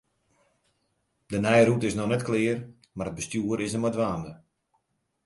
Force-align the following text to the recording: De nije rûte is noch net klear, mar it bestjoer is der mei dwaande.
De 1.29 1.37
nije 1.43 1.63
rûte 1.67 1.87
is 1.89 1.97
noch 1.97 2.11
net 2.11 2.25
klear, 2.27 2.57
mar 2.95 3.07
it 3.09 3.15
bestjoer 3.17 3.59
is 3.65 3.73
der 3.73 3.81
mei 3.83 3.93
dwaande. 3.95 4.33